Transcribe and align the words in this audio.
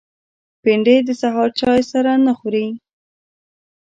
بېنډۍ 0.63 0.97
د 1.07 1.09
سهار 1.21 1.49
چای 1.59 1.81
سره 1.91 2.11
نه 2.25 2.33
خوري 2.37 2.67